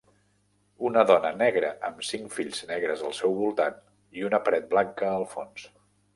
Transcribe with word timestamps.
Una 0.87 1.03
dona 1.11 1.29
negra 1.41 1.69
amb 1.89 2.01
cinc 2.07 2.33
fills 2.39 2.63
negres 2.71 3.05
al 3.11 3.15
seu 3.19 3.37
voltant 3.43 3.79
i 4.21 4.27
una 4.31 4.43
paret 4.49 4.69
blanca 4.75 5.13
al 5.21 5.29
fons. 5.37 5.71